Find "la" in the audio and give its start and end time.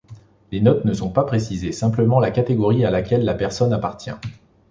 2.19-2.31, 3.23-3.35